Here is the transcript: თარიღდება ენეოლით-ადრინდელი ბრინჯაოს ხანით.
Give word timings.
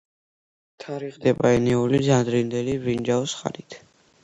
თარიღდება 0.83 1.51
ენეოლით-ადრინდელი 1.59 2.77
ბრინჯაოს 2.87 3.39
ხანით. 3.43 3.81